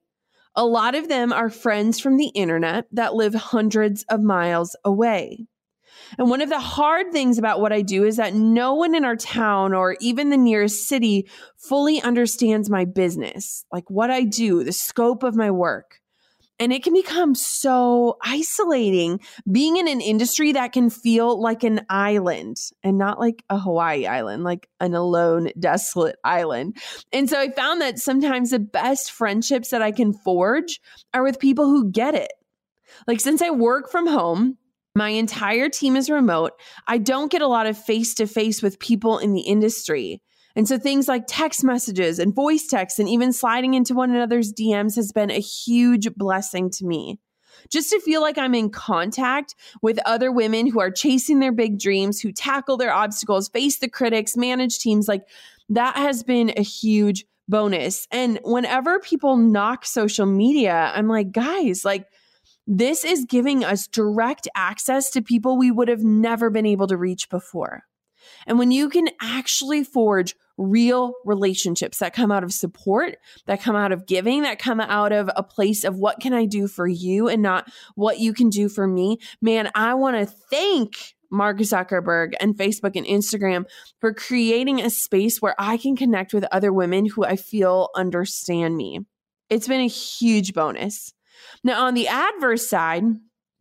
[0.56, 5.46] a lot of them are friends from the internet that live hundreds of miles away.
[6.18, 9.04] And one of the hard things about what I do is that no one in
[9.04, 14.64] our town or even the nearest city fully understands my business, like what I do,
[14.64, 15.99] the scope of my work.
[16.60, 21.80] And it can become so isolating being in an industry that can feel like an
[21.88, 26.76] island and not like a Hawaii island, like an alone, desolate island.
[27.12, 30.80] And so I found that sometimes the best friendships that I can forge
[31.14, 32.32] are with people who get it.
[33.06, 34.58] Like since I work from home,
[34.94, 36.52] my entire team is remote.
[36.86, 40.20] I don't get a lot of face to face with people in the industry.
[40.56, 44.52] And so things like text messages and voice texts and even sliding into one another's
[44.52, 47.18] DMs has been a huge blessing to me.
[47.68, 51.78] Just to feel like I'm in contact with other women who are chasing their big
[51.78, 55.22] dreams, who tackle their obstacles, face the critics, manage teams, like
[55.68, 58.06] that has been a huge bonus.
[58.10, 62.06] And whenever people knock social media, I'm like, guys, like,
[62.66, 66.96] this is giving us direct access to people we would have never been able to
[66.96, 67.82] reach before.
[68.46, 73.74] And when you can actually forge real relationships that come out of support, that come
[73.76, 76.86] out of giving, that come out of a place of what can I do for
[76.86, 81.58] you and not what you can do for me, man, I want to thank Mark
[81.58, 83.64] Zuckerberg and Facebook and Instagram
[84.00, 88.76] for creating a space where I can connect with other women who I feel understand
[88.76, 89.00] me.
[89.48, 91.14] It's been a huge bonus.
[91.64, 93.04] Now, on the adverse side,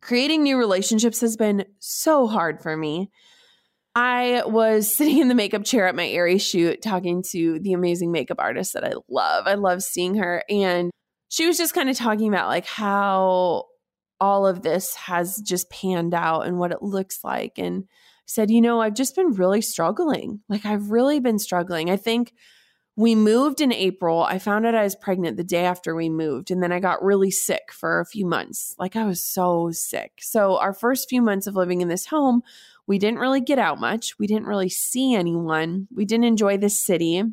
[0.02, 3.10] creating new relationships has been so hard for me.
[4.00, 8.12] I was sitting in the makeup chair at my Aerie shoot talking to the amazing
[8.12, 9.46] makeup artist that I love.
[9.46, 10.44] I love seeing her.
[10.50, 10.90] And
[11.28, 13.66] she was just kind of talking about like how
[14.22, 17.58] all of this has just panned out and what it looks like.
[17.58, 17.86] And
[18.26, 20.42] said, you know, I've just been really struggling.
[20.48, 21.90] Like, I've really been struggling.
[21.90, 22.34] I think
[22.96, 24.22] we moved in April.
[24.22, 26.52] I found out I was pregnant the day after we moved.
[26.52, 28.76] And then I got really sick for a few months.
[28.78, 30.12] Like, I was so sick.
[30.20, 32.44] So, our first few months of living in this home,
[32.90, 34.18] we didn't really get out much.
[34.18, 35.88] We didn't really see anyone.
[35.96, 37.24] We didn't enjoy the city.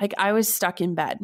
[0.00, 1.18] Like I was stuck in bed.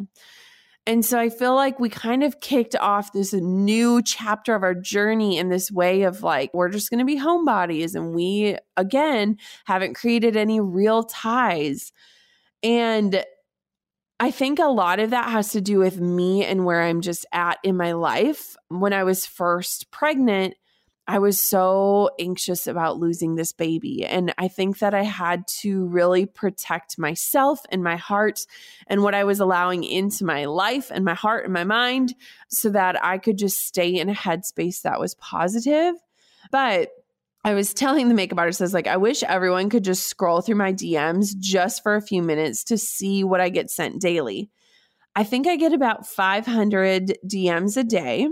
[0.85, 4.75] And so I feel like we kind of kicked off this new chapter of our
[4.75, 7.95] journey in this way of like, we're just going to be homebodies.
[7.95, 11.91] And we, again, haven't created any real ties.
[12.61, 13.23] And
[14.19, 17.25] I think a lot of that has to do with me and where I'm just
[17.31, 18.55] at in my life.
[18.69, 20.53] When I was first pregnant,
[21.07, 24.05] I was so anxious about losing this baby.
[24.05, 28.45] And I think that I had to really protect myself and my heart
[28.87, 32.13] and what I was allowing into my life and my heart and my mind
[32.49, 35.95] so that I could just stay in a headspace that was positive.
[36.51, 36.91] But
[37.43, 40.41] I was telling the makeup artist, I was like, I wish everyone could just scroll
[40.41, 44.51] through my DMs just for a few minutes to see what I get sent daily.
[45.15, 48.27] I think I get about 500 DMs a day.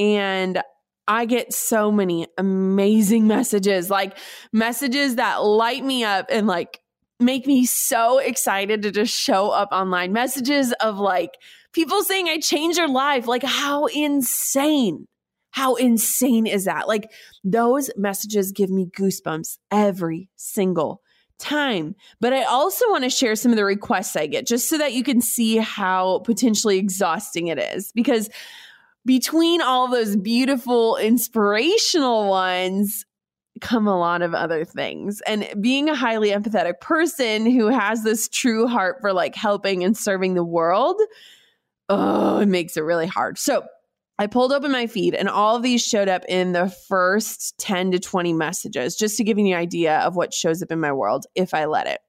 [0.00, 0.60] And
[1.08, 4.16] I get so many amazing messages, like
[4.52, 6.80] messages that light me up and like
[7.18, 10.12] make me so excited to just show up online.
[10.12, 11.32] Messages of like
[11.72, 13.26] people saying I changed your life.
[13.26, 15.06] Like, how insane.
[15.50, 16.86] How insane is that?
[16.86, 17.10] Like,
[17.42, 21.00] those messages give me goosebumps every single
[21.38, 21.94] time.
[22.20, 24.92] But I also want to share some of the requests I get just so that
[24.92, 27.92] you can see how potentially exhausting it is.
[27.94, 28.28] Because
[29.04, 33.04] between all those beautiful, inspirational ones,
[33.60, 35.20] come a lot of other things.
[35.26, 39.96] And being a highly empathetic person who has this true heart for like helping and
[39.96, 41.00] serving the world,
[41.88, 43.38] oh, it makes it really hard.
[43.38, 43.66] So
[44.18, 47.92] I pulled open my feed and all of these showed up in the first 10
[47.92, 50.92] to 20 messages, just to give you an idea of what shows up in my
[50.92, 52.00] world if I let it.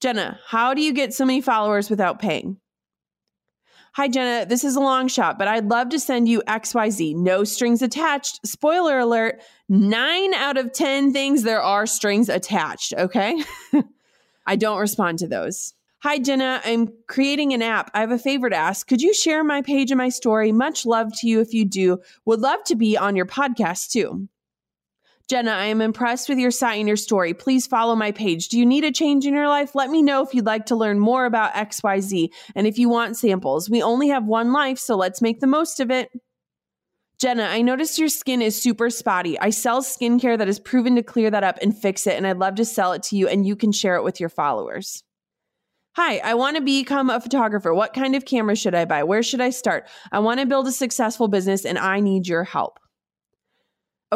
[0.00, 2.58] Jenna, how do you get so many followers without paying?
[3.96, 4.44] Hi, Jenna.
[4.44, 7.16] This is a long shot, but I'd love to send you XYZ.
[7.16, 8.46] No strings attached.
[8.46, 9.40] Spoiler alert
[9.70, 12.92] nine out of 10 things there are strings attached.
[12.92, 13.42] Okay.
[14.46, 15.72] I don't respond to those.
[16.02, 16.60] Hi, Jenna.
[16.62, 17.90] I'm creating an app.
[17.94, 18.86] I have a favor to ask.
[18.86, 20.52] Could you share my page and my story?
[20.52, 21.98] Much love to you if you do.
[22.26, 24.28] Would love to be on your podcast too.
[25.28, 27.34] Jenna, I am impressed with your site and your story.
[27.34, 28.48] Please follow my page.
[28.48, 29.74] Do you need a change in your life?
[29.74, 33.16] Let me know if you'd like to learn more about XYZ and if you want
[33.16, 33.68] samples.
[33.68, 36.10] We only have one life, so let's make the most of it.
[37.18, 39.36] Jenna, I noticed your skin is super spotty.
[39.40, 42.38] I sell skincare that is proven to clear that up and fix it, and I'd
[42.38, 45.02] love to sell it to you and you can share it with your followers.
[45.96, 47.74] Hi, I want to become a photographer.
[47.74, 49.02] What kind of camera should I buy?
[49.02, 49.88] Where should I start?
[50.12, 52.78] I want to build a successful business and I need your help.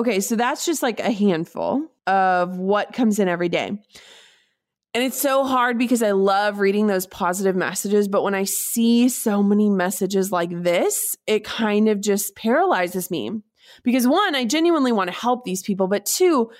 [0.00, 3.66] Okay, so that's just like a handful of what comes in every day.
[3.66, 8.08] And it's so hard because I love reading those positive messages.
[8.08, 13.42] But when I see so many messages like this, it kind of just paralyzes me.
[13.84, 15.86] Because one, I genuinely want to help these people.
[15.86, 16.50] But two,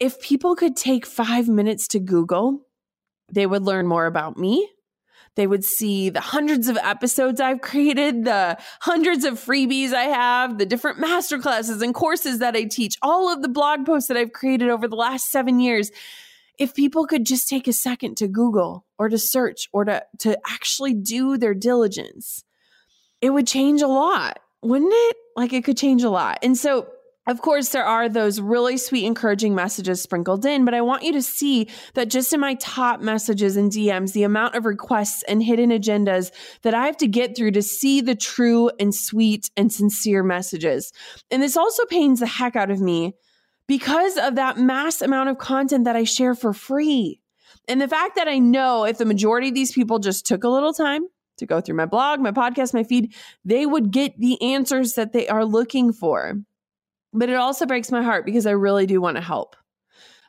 [0.00, 2.66] if people could take five minutes to Google,
[3.30, 4.66] they would learn more about me.
[5.34, 10.58] They would see the hundreds of episodes I've created, the hundreds of freebies I have,
[10.58, 14.32] the different masterclasses and courses that I teach, all of the blog posts that I've
[14.32, 15.90] created over the last seven years.
[16.58, 20.36] If people could just take a second to Google or to search or to, to
[20.46, 22.44] actually do their diligence,
[23.20, 25.16] it would change a lot, wouldn't it?
[25.36, 26.38] Like it could change a lot.
[26.42, 26.88] And so
[27.28, 31.12] of course, there are those really sweet, encouraging messages sprinkled in, but I want you
[31.12, 35.42] to see that just in my top messages and DMs, the amount of requests and
[35.42, 39.70] hidden agendas that I have to get through to see the true and sweet and
[39.70, 40.90] sincere messages.
[41.30, 43.14] And this also pains the heck out of me
[43.66, 47.20] because of that mass amount of content that I share for free.
[47.68, 50.48] And the fact that I know if the majority of these people just took a
[50.48, 51.06] little time,
[51.38, 53.14] to go through my blog, my podcast, my feed,
[53.44, 56.34] they would get the answers that they are looking for.
[57.12, 59.56] But it also breaks my heart because I really do want to help.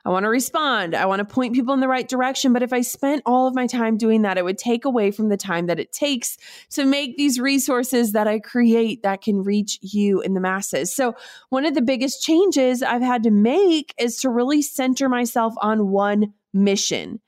[0.05, 0.95] I want to respond.
[0.95, 2.53] I want to point people in the right direction.
[2.53, 5.27] But if I spent all of my time doing that, it would take away from
[5.27, 6.37] the time that it takes
[6.71, 10.95] to make these resources that I create that can reach you in the masses.
[10.95, 11.15] So,
[11.49, 15.89] one of the biggest changes I've had to make is to really center myself on
[15.89, 17.19] one mission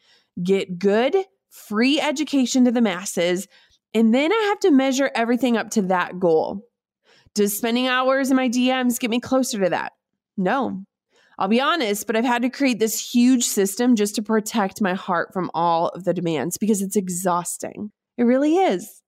[0.41, 1.15] get good,
[1.49, 3.47] free education to the masses.
[3.93, 6.65] And then I have to measure everything up to that goal.
[7.33, 9.93] Does spending hours in my DMs get me closer to that?
[10.37, 10.83] No.
[11.39, 14.93] I'll be honest, but I've had to create this huge system just to protect my
[14.93, 17.91] heart from all of the demands because it's exhausting.
[18.17, 19.01] It really is.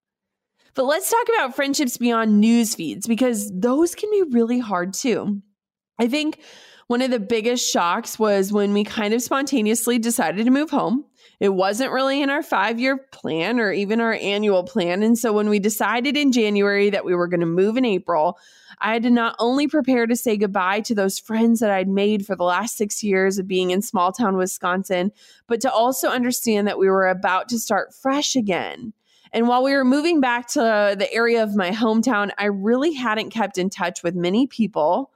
[0.74, 5.42] But let's talk about friendships beyond news feeds because those can be really hard too.
[6.00, 6.40] I think
[6.88, 11.06] one of the biggest shocks was when we kind of spontaneously decided to move home.
[11.44, 15.04] It wasn't really in our five year plan or even our annual plan.
[15.04, 18.38] And so when we decided in January that we were going to move in April,
[18.80, 22.26] I had to not only prepare to say goodbye to those friends that I'd made
[22.26, 25.12] for the last six years of being in small town Wisconsin,
[25.46, 28.94] but to also understand that we were about to start fresh again.
[29.34, 33.32] And while we were moving back to the area of my hometown, I really hadn't
[33.32, 35.12] kept in touch with many people.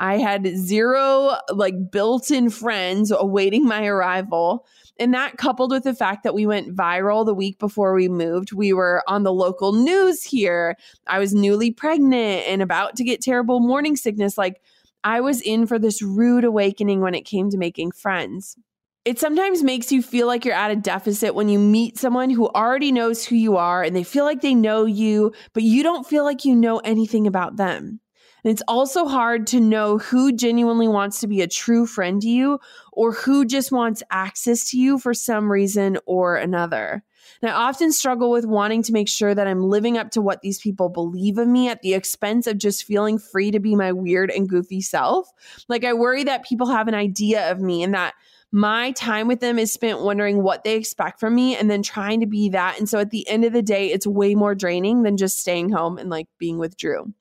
[0.00, 4.66] I had zero like built in friends awaiting my arrival.
[4.98, 8.52] And that coupled with the fact that we went viral the week before we moved,
[8.52, 10.76] we were on the local news here.
[11.06, 14.36] I was newly pregnant and about to get terrible morning sickness.
[14.36, 14.60] Like
[15.04, 18.56] I was in for this rude awakening when it came to making friends.
[19.04, 22.48] It sometimes makes you feel like you're at a deficit when you meet someone who
[22.48, 26.06] already knows who you are and they feel like they know you, but you don't
[26.06, 28.00] feel like you know anything about them.
[28.44, 32.28] And it's also hard to know who genuinely wants to be a true friend to
[32.28, 32.60] you
[32.92, 37.02] or who just wants access to you for some reason or another.
[37.42, 40.40] And I often struggle with wanting to make sure that I'm living up to what
[40.40, 43.92] these people believe of me at the expense of just feeling free to be my
[43.92, 45.30] weird and goofy self.
[45.68, 48.14] Like, I worry that people have an idea of me and that
[48.50, 52.20] my time with them is spent wondering what they expect from me and then trying
[52.20, 52.78] to be that.
[52.78, 55.70] And so at the end of the day, it's way more draining than just staying
[55.70, 57.12] home and like being with Drew.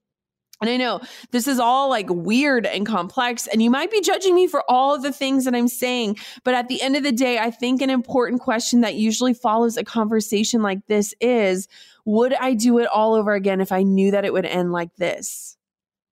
[0.59, 1.01] And I know
[1.31, 4.95] this is all like weird and complex, and you might be judging me for all
[4.95, 6.17] of the things that I'm saying.
[6.43, 9.77] But at the end of the day, I think an important question that usually follows
[9.77, 11.67] a conversation like this is
[12.05, 14.95] Would I do it all over again if I knew that it would end like
[14.95, 15.57] this?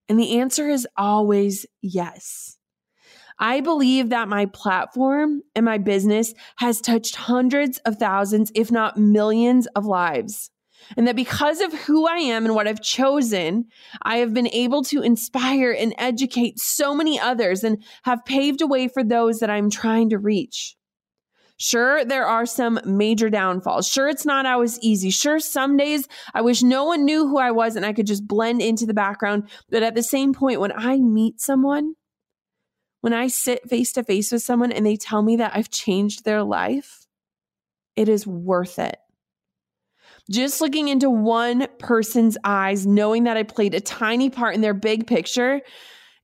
[0.08, 2.58] And the answer is always yes.
[3.40, 8.98] I believe that my platform and my business has touched hundreds of thousands, if not
[8.98, 10.52] millions, of lives.
[10.98, 13.66] And that because of who I am and what I've chosen,
[14.02, 18.68] I have been able to inspire and educate so many others and have paved a
[18.68, 20.76] way for those that I'm trying to reach.
[21.58, 23.88] Sure, there are some major downfalls.
[23.88, 25.10] Sure, it's not always easy.
[25.10, 28.28] Sure, some days I wish no one knew who I was and I could just
[28.28, 29.50] blend into the background.
[29.70, 31.94] But at the same point, when I meet someone,
[33.00, 36.26] when I sit face to face with someone and they tell me that I've changed
[36.26, 37.08] their life,
[37.96, 38.98] it is worth it.
[40.30, 44.74] Just looking into one person's eyes, knowing that I played a tiny part in their
[44.74, 45.62] big picture,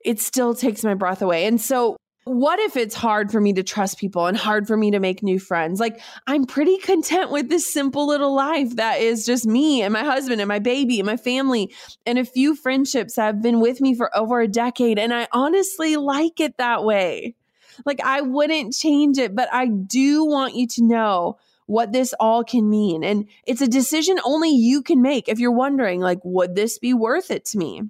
[0.04, 1.46] it still takes my breath away.
[1.46, 4.92] And so, what if it's hard for me to trust people and hard for me
[4.92, 5.80] to make new friends?
[5.80, 10.04] Like, I'm pretty content with this simple little life that is just me and my
[10.04, 11.74] husband and my baby and my family
[12.06, 15.00] and a few friendships that have been with me for over a decade.
[15.00, 17.34] And I honestly like it that way.
[17.84, 22.44] Like, I wouldn't change it, but I do want you to know what this all
[22.44, 23.04] can mean.
[23.04, 26.94] And it's a decision only you can make if you're wondering, like, would this be
[26.94, 27.82] worth it to me?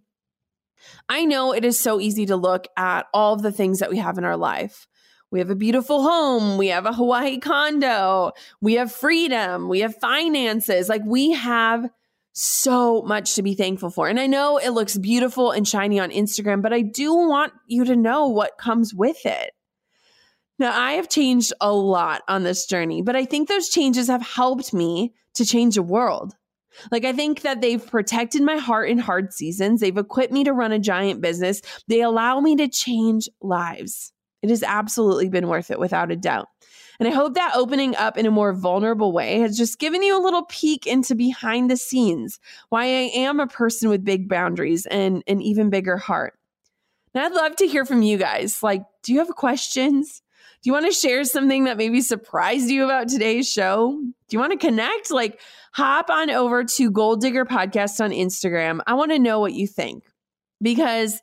[1.08, 3.98] I know it is so easy to look at all of the things that we
[3.98, 4.86] have in our life.
[5.30, 6.58] We have a beautiful home.
[6.58, 8.32] We have a Hawaii condo.
[8.60, 9.68] We have freedom.
[9.68, 10.88] We have finances.
[10.88, 11.88] Like we have
[12.34, 14.08] so much to be thankful for.
[14.08, 17.84] And I know it looks beautiful and shiny on Instagram, but I do want you
[17.84, 19.52] to know what comes with it.
[20.62, 24.22] Now, I have changed a lot on this journey, but I think those changes have
[24.22, 26.36] helped me to change the world.
[26.92, 29.80] Like, I think that they've protected my heart in hard seasons.
[29.80, 31.62] They've equipped me to run a giant business.
[31.88, 34.12] They allow me to change lives.
[34.40, 36.46] It has absolutely been worth it without a doubt.
[37.00, 40.16] And I hope that opening up in a more vulnerable way has just given you
[40.16, 42.38] a little peek into behind the scenes,
[42.68, 46.34] why I am a person with big boundaries and an even bigger heart.
[47.14, 48.62] And I'd love to hear from you guys.
[48.62, 50.22] Like, do you have questions?
[50.62, 53.98] Do you want to share something that maybe surprised you about today's show?
[54.00, 55.10] Do you want to connect?
[55.10, 55.40] Like,
[55.72, 58.80] hop on over to Goal Digger Podcast on Instagram.
[58.86, 60.04] I want to know what you think
[60.60, 61.20] because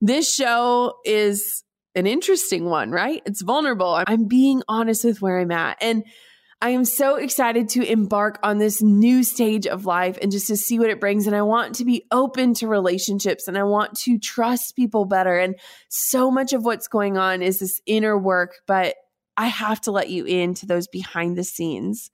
[0.00, 1.64] this show is
[1.94, 3.22] an interesting one, right?
[3.26, 4.02] It's vulnerable.
[4.06, 5.78] I'm being honest with where I'm at.
[5.80, 6.04] And
[6.62, 10.56] I am so excited to embark on this new stage of life and just to
[10.56, 11.26] see what it brings.
[11.26, 15.36] And I want to be open to relationships and I want to trust people better.
[15.36, 15.56] And
[15.88, 18.94] so much of what's going on is this inner work, but
[19.36, 22.12] I have to let you into those behind the scenes.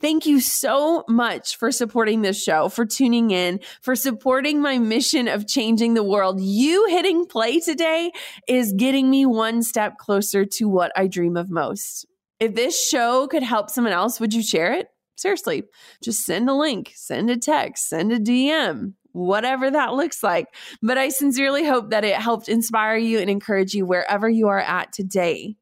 [0.00, 5.26] Thank you so much for supporting this show, for tuning in, for supporting my mission
[5.26, 6.40] of changing the world.
[6.40, 8.12] You hitting play today
[8.46, 12.06] is getting me one step closer to what I dream of most.
[12.42, 14.88] If this show could help someone else, would you share it?
[15.14, 15.62] Seriously,
[16.02, 20.48] just send a link, send a text, send a DM, whatever that looks like.
[20.82, 24.58] But I sincerely hope that it helped inspire you and encourage you wherever you are
[24.58, 25.54] at today.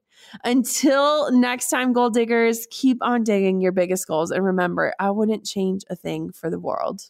[0.42, 4.30] Until next time, goal diggers, keep on digging your biggest goals.
[4.30, 7.02] And remember, I wouldn't change a thing for the world.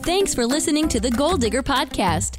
[0.00, 2.38] Thanks for listening to the Goal Digger Podcast.